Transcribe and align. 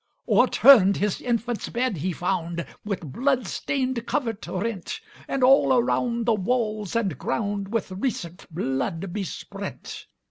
O'erturned 0.27 0.97
his 0.97 1.21
infant's 1.21 1.69
bed 1.69 1.97
he 1.97 2.11
found, 2.11 2.65
With 2.83 3.01
blood 3.13 3.45
stained 3.45 4.07
covert 4.07 4.47
rent; 4.47 4.99
And 5.27 5.43
all 5.43 5.77
around 5.77 6.25
the 6.25 6.33
walls 6.33 6.95
and 6.95 7.19
groundWith 7.19 7.91
recent 8.01 8.47
blood 8.51 9.13
besprent. 9.13 10.07